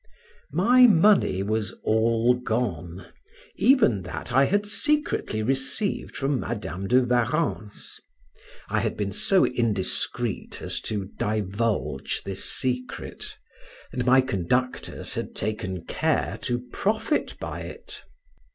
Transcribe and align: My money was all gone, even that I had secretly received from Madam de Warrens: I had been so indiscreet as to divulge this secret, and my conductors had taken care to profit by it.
My 0.51 0.87
money 0.87 1.43
was 1.43 1.73
all 1.83 2.33
gone, 2.33 3.05
even 3.55 4.01
that 4.01 4.31
I 4.31 4.45
had 4.45 4.65
secretly 4.65 5.43
received 5.43 6.15
from 6.15 6.39
Madam 6.39 6.87
de 6.87 7.03
Warrens: 7.03 7.99
I 8.67 8.79
had 8.79 8.97
been 8.97 9.11
so 9.11 9.45
indiscreet 9.45 10.59
as 10.59 10.81
to 10.89 11.11
divulge 11.19 12.23
this 12.25 12.43
secret, 12.43 13.37
and 13.91 14.03
my 14.03 14.21
conductors 14.21 15.13
had 15.13 15.35
taken 15.35 15.85
care 15.85 16.39
to 16.41 16.61
profit 16.73 17.37
by 17.39 17.59
it. 17.61 18.01